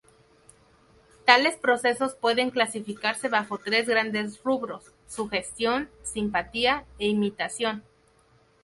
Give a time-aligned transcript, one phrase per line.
[1.25, 7.83] Tales procesos pueden clasificarse bajo tres grandes rubros: sugestión, simpatía e imitación.